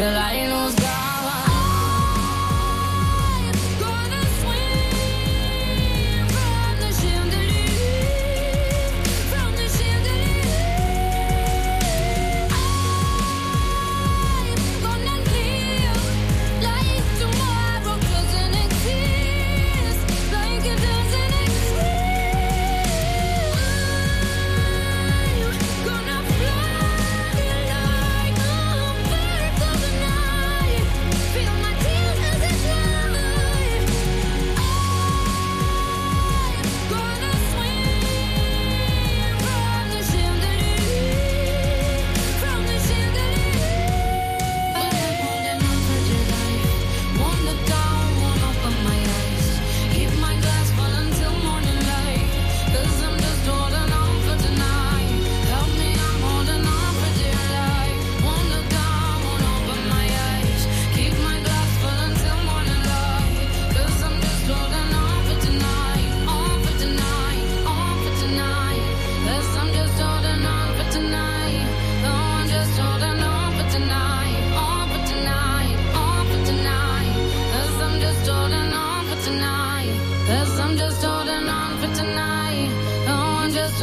[0.00, 0.49] till I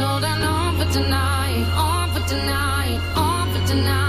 [0.00, 4.07] On for tonight, on for tonight, on for tonight.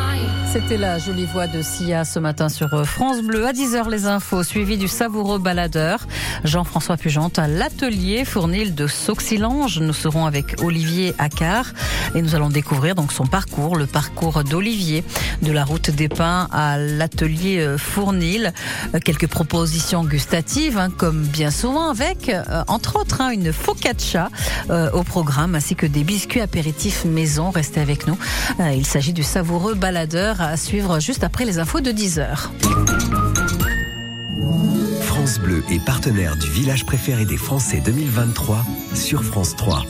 [0.51, 4.07] C'était la jolie voix de Sia ce matin sur euh, France Bleu à 10h les
[4.07, 6.07] infos, suivi du savoureux baladeur.
[6.43, 9.79] Jean-François Pugente à l'atelier Fournil de Sauxilange.
[9.79, 11.67] Nous serons avec Olivier Accard
[12.15, 15.03] et nous allons découvrir donc son parcours, le parcours d'Olivier,
[15.43, 18.51] de la route des pins à l'atelier euh, Fournil.
[18.95, 22.31] Euh, quelques propositions gustatives, hein, comme bien souvent avec,
[22.67, 24.29] entre autres, hein, une focaccia
[24.93, 27.51] au programme ainsi que des biscuits apéritifs maison.
[27.51, 28.17] Restez avec nous.
[28.73, 32.47] Il s'agit du savoureux baladeur à suivre juste après les infos de 10h.
[35.01, 39.83] France Bleu est partenaire du village préféré des Français 2023 sur France 3.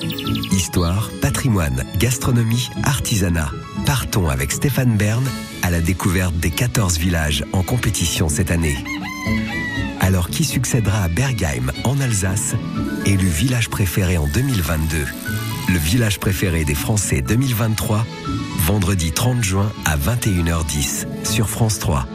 [0.52, 3.52] Histoire, patrimoine, gastronomie, artisanat.
[3.86, 5.24] Partons avec Stéphane Bern
[5.62, 8.78] à la découverte des 14 villages en compétition cette année.
[10.00, 12.56] Alors qui succédera à Bergheim en Alsace,
[13.06, 15.06] élu village préféré en 2022
[15.68, 18.04] Le village préféré des Français 2023
[18.70, 22.06] vendredi 30 juin à 21h10 sur France 3.